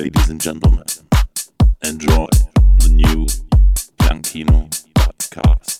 ladies 0.00 0.30
and 0.30 0.40
gentlemen, 0.40 0.82
enjoy 1.82 2.26
the 2.78 2.88
new 2.90 3.26
Bianchino 3.98 4.70
podcast. 4.94 5.79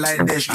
like 0.00 0.26
this. 0.26 0.48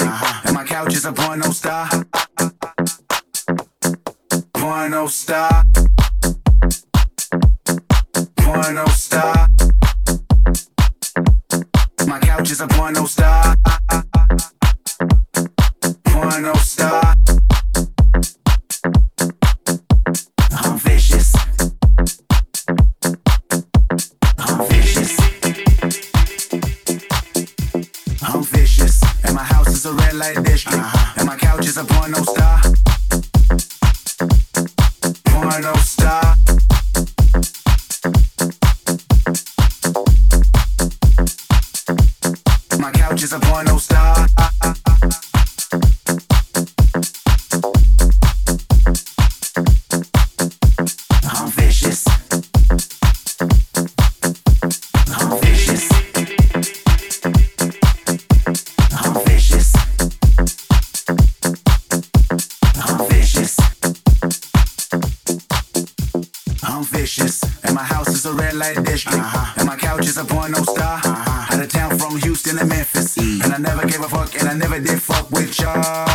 red 68.60 68.84
district. 68.86 69.18
Uh-huh. 69.18 69.54
And 69.58 69.68
my 69.68 69.76
couch 69.76 70.08
is 70.08 70.18
a 70.18 70.26
porno 70.26 70.62
star. 70.64 71.02
Uh-huh. 71.04 71.54
Out 71.56 71.64
of 71.64 71.70
town 71.70 71.98
from 71.98 72.18
Houston 72.18 72.58
to 72.58 72.66
Memphis. 72.66 73.18
E. 73.18 73.42
And 73.44 73.54
I 73.54 73.58
never 73.58 73.86
gave 73.88 74.02
a 74.02 74.10
fuck 74.10 74.34
and 74.40 74.48
I 74.50 74.54
never 74.54 74.80
did 74.80 75.02
fuck 75.02 75.30
with 75.32 75.60
y'all. 75.60 76.15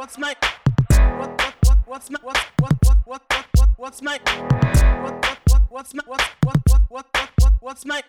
What's 0.00 0.16
my 0.16 0.34
what 1.18 1.30
what 1.42 1.54
what 1.66 1.78
what's 1.84 2.08
my 2.08 2.18
what 2.22 2.38
what 2.58 2.74
what 2.82 2.96
what 3.04 3.22
what 3.28 3.46
what 3.58 3.68
what's 3.76 4.00
my 4.00 4.18
what 4.24 5.12
what 5.12 5.38
what 5.50 5.62
what's 5.68 5.92
my 5.92 6.02
what 6.06 6.22
what 6.42 6.56
what 6.66 6.80
what 6.88 7.06
what 7.12 7.30
what 7.38 7.52
what's 7.60 7.84
my 7.84 8.02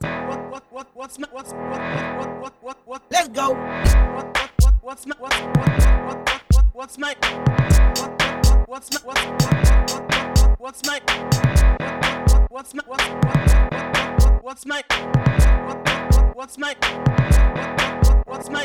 what 0.00 0.50
what 0.50 0.64
what 0.72 0.86
what's 0.94 1.18
my 1.18 1.28
what's 1.32 1.52
what 1.52 1.68
what 1.68 2.40
what 2.40 2.40
what 2.40 2.54
what 2.62 2.78
what 2.86 3.02
let's 3.10 3.28
go 3.28 3.50
what 3.50 4.24
what 4.24 4.50
what 4.62 4.74
what's 4.80 5.06
my 5.06 5.14
what 5.18 5.34
what 5.34 5.76
what 6.06 6.30
what 6.30 6.42
what 6.54 6.64
what's 6.72 6.96
my 6.98 7.14
what 7.20 7.52
what 8.00 8.64
what's 8.66 8.90
my 8.90 9.00
what 9.04 9.18
what 9.20 9.84
what 9.90 10.38
what 10.38 10.60
what's 10.60 10.82
my 10.86 10.98
what 11.04 11.28
what 12.32 12.50
what's 12.50 12.74
my 12.74 12.82
what 12.86 13.02
what 13.02 13.52
what 14.22 14.42
what's 14.42 14.64
my 14.64 14.82
what 14.88 15.84
what 15.84 16.34
what's 16.34 16.56
my 16.56 16.74
what 16.74 16.74
what 16.74 16.74
what's 17.54 17.76
my 17.76 18.03
What's 18.26 18.48
my 18.48 18.64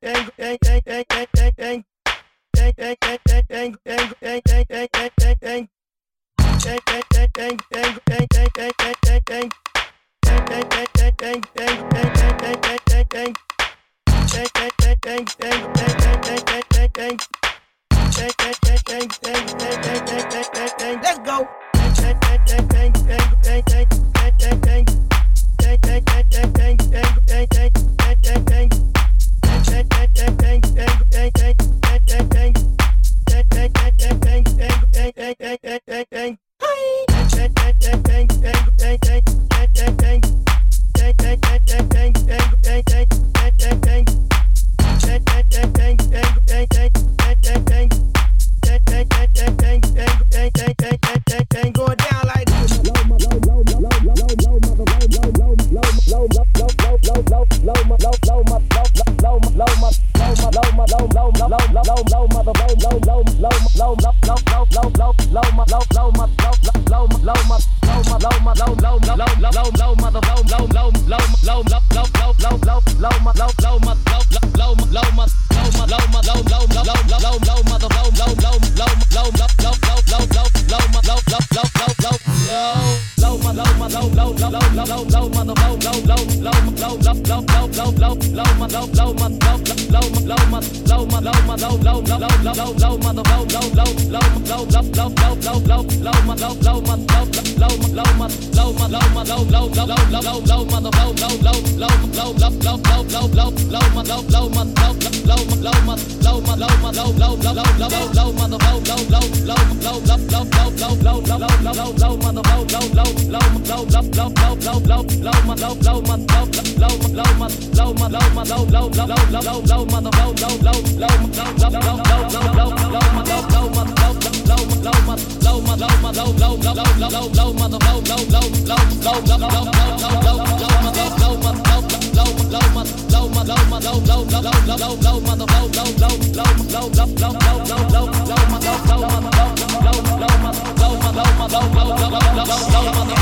low, 109.81 109.97
low, 109.99 110.17
low, 110.29 110.45
low, 110.45 110.69
low, 110.71 110.95
low, 110.95 111.19
low, 111.21 111.37
low, 111.37 111.61
low, 111.61 111.73
low, 111.73 111.91
low, 111.97 112.17
mother, 112.17 112.41
low, 112.49 112.63
low, 112.69 112.85
low, 112.93 113.09
low, 113.27 113.47
low, 113.61 113.85
low, 113.91 114.05
low, 114.13 114.29
low, 114.29 114.55
low, 114.61 114.79
low, 114.79 115.03
low, 115.21 115.37
my 115.45 115.55
low, 115.55 115.73
low, 115.81 116.01
my 116.01 116.15
low, 116.15 116.45
low, 116.77 116.95
low, 117.11 117.31
my 117.39 117.47
low, 117.73 117.93
my 117.93 118.07
low, 118.07 118.27
my 118.35 118.43
low, 118.43 118.63
low, 118.65 118.87
low, 118.89 119.07
low, 119.07 119.41
low, 119.41 119.59
low, 119.61 119.85
mother, 119.85 120.11
low, 120.17 120.31
low, 120.31 120.57
low, 120.61 120.81
low, 120.91 121.17
low, 121.21 121.49
low, 121.51 121.71
low, 121.71 122.01
low, 122.01 122.21
low, 122.21 122.49
low, 122.51 122.77
low, 122.91 123.07
my 123.11 123.23
low, 123.25 123.41
low, 123.51 123.69
my 123.69 123.83
low, 123.83 124.13
low, 124.21 124.65
low, 124.81 124.99
my 125.01 125.15
low, 125.41 125.61
my 125.61 125.75
low, 125.75 125.95
my 126.01 126.11
low, 126.11 126.29
low, 126.31 126.55
low, 126.55 126.81
low, 126.81 127.09
low, 127.09 127.27
low, 127.31 127.53
mother, 127.53 127.79
low, 127.81 128.01
low, 128.01 128.21
low, 128.21 128.47
low, 128.51 128.61
low, 128.61 128.87
low, 128.91 129.01
low, 129.01 129.19
low, 129.21 129.31
low, 129.31 129.49
low, 129.49 129.61
low, 129.61 129.85
low, 130.11 130.77
my 130.81 130.91
low, 130.91 131.09
low, 131.21 131.37
my 131.37 131.51
low, 131.51 131.87
low, 132.11 132.29
low, 132.51 132.67
my 132.71 132.83
low, 133.09 133.27
my 133.29 133.43
low, 133.43 133.63
my 133.69 133.79
low, 133.79 133.97
low, 133.99 134.21
low, 134.21 134.41
low, 134.41 134.77
low, 134.77 134.95
low, 135.01 135.19
mother, 135.21 135.47
low, 135.51 135.67
low, 135.71 135.89
low, 135.91 136.05
low, 136.05 136.21
low, 136.21 136.69
low, 136.71 136.87
low, 136.89 136.89
low, 136.91 137.09
low, 137.09 137.21
low, 137.21 137.31
low, 137.31 137.61
low, 137.61 138.05
low, 138.11 138.45
my 138.51 138.59
low, 138.59 138.77
low, 138.85 138.99
low, 138.99 139.21
my 139.21 139.29
low, 139.29 139.60
my 139.83 141.11
low, 141.11 141.25
my 141.37 141.47
low, 141.47 141.67
low, 141.73 141.89
low, 141.89 141.95
low, 141.95 142.19
low, 142.45 142.69
low, 142.71 142.91
mother, 142.93 143.15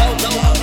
low, 0.54 0.59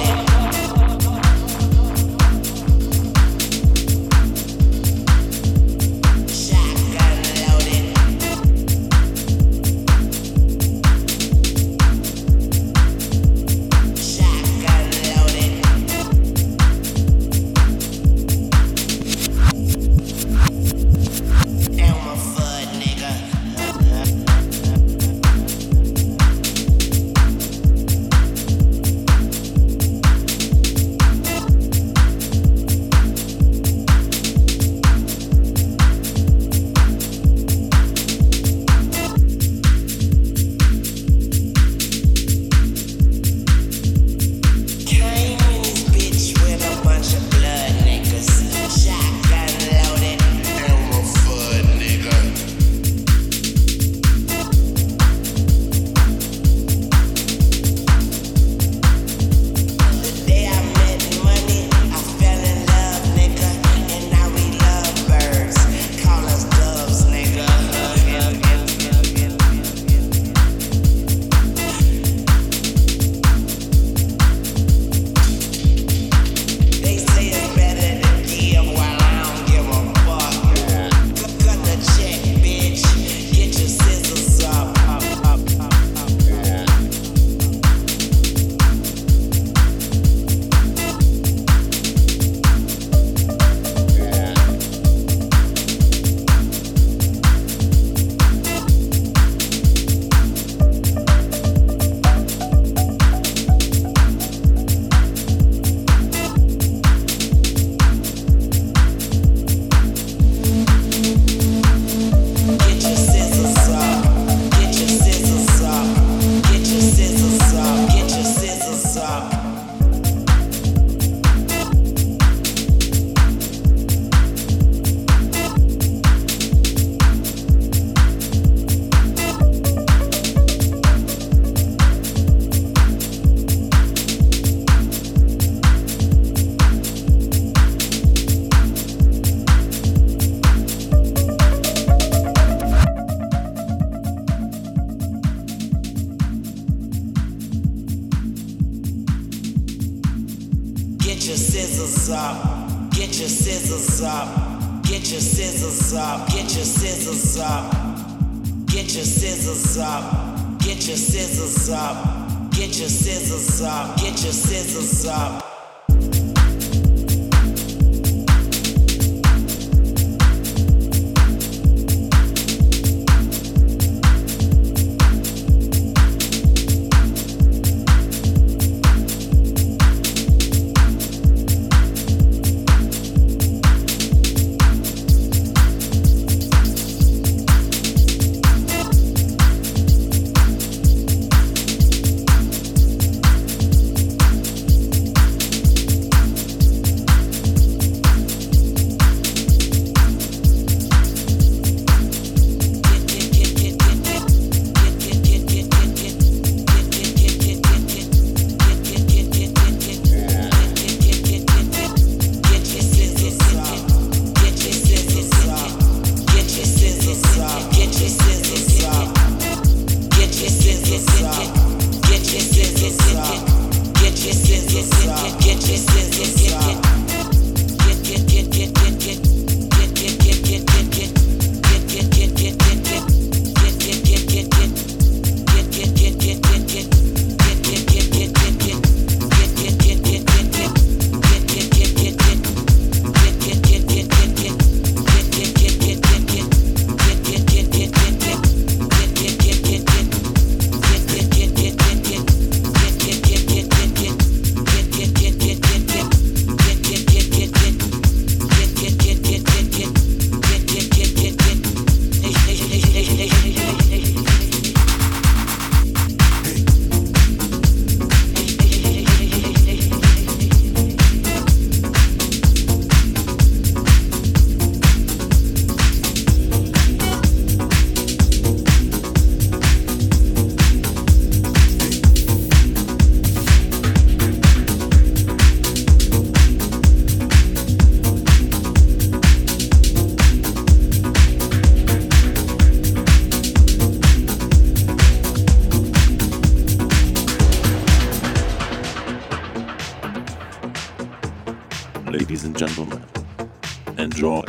enjoy 303.99 304.43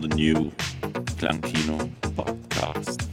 the 0.00 0.08
new 0.14 0.50
Clankino 1.18 1.90
podcast. 2.14 3.06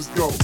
Let's 0.00 0.08
go. 0.18 0.39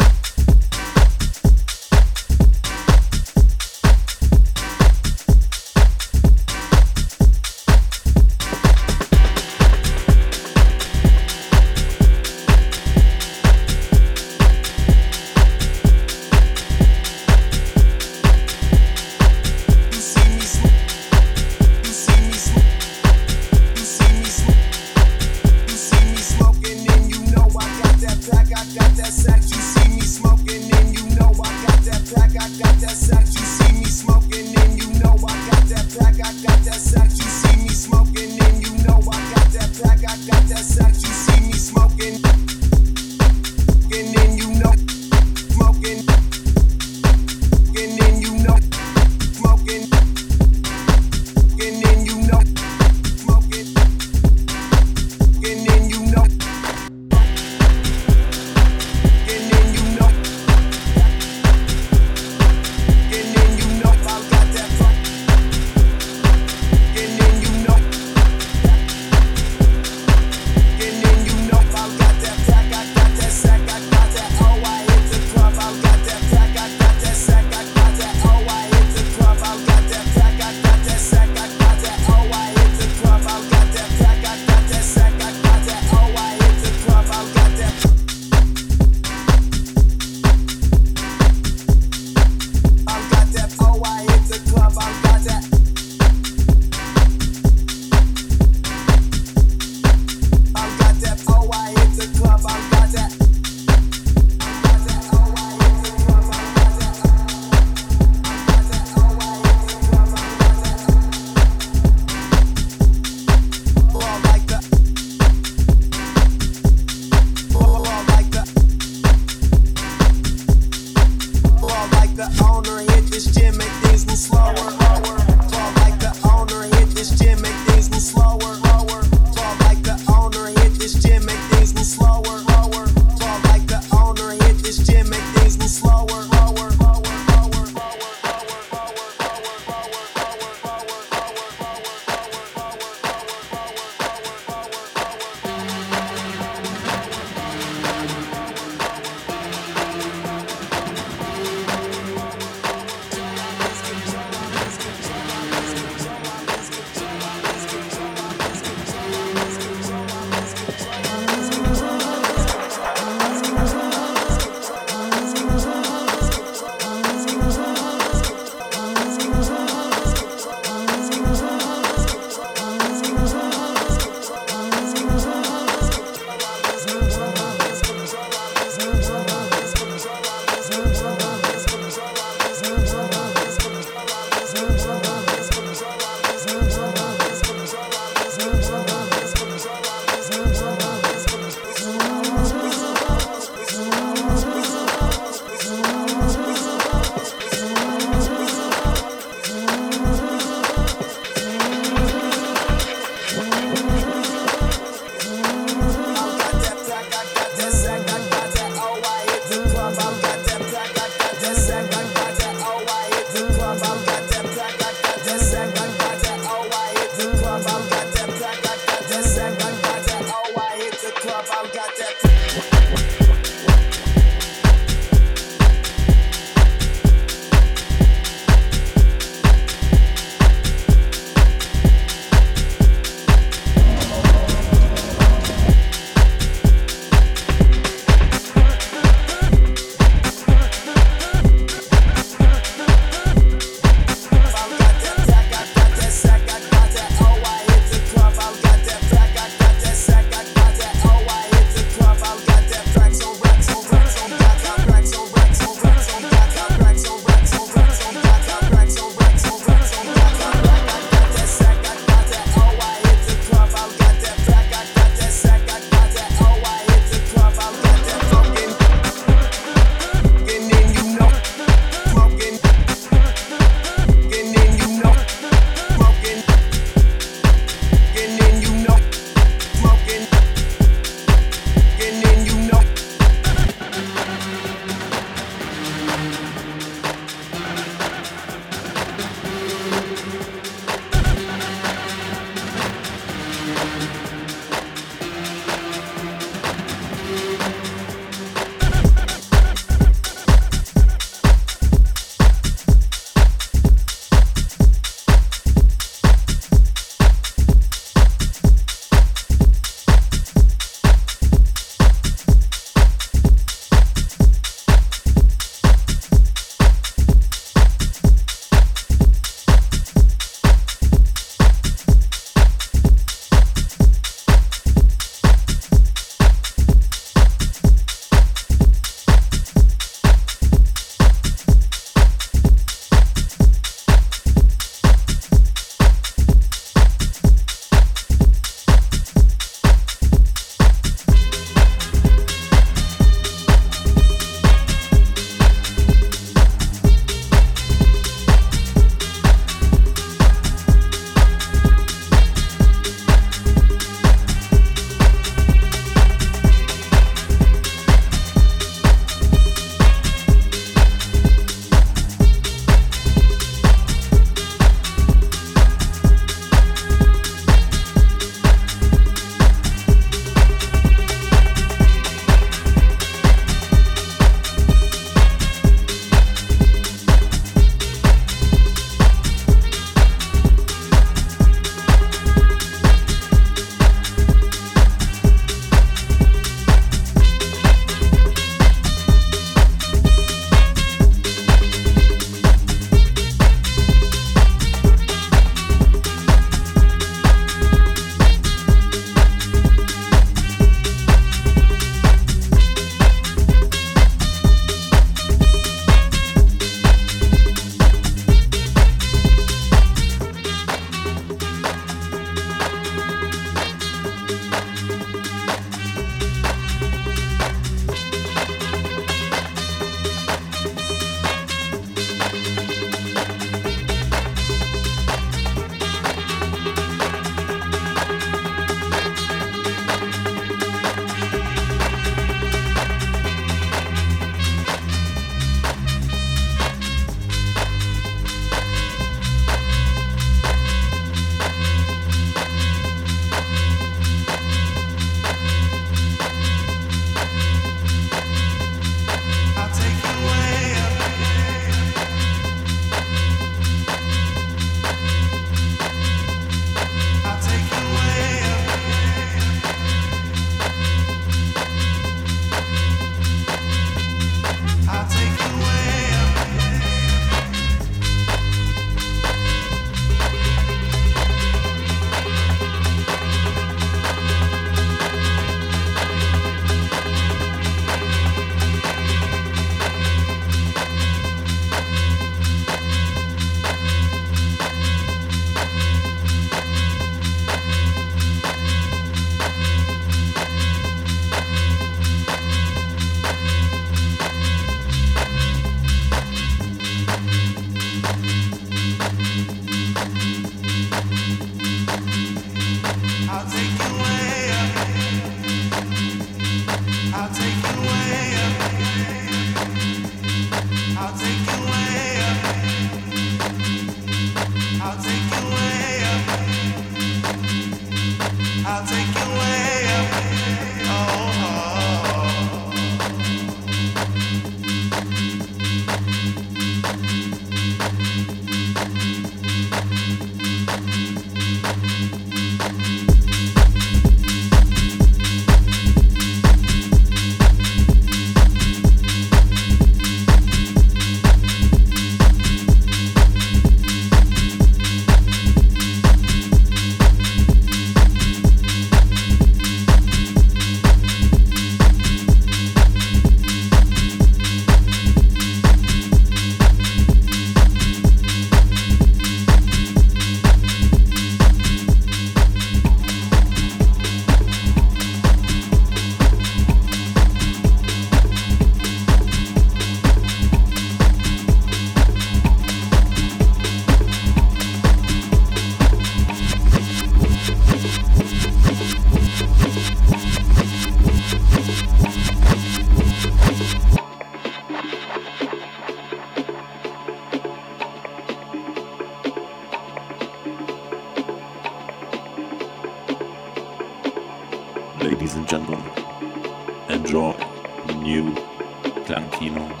Ladies 599.61 600.00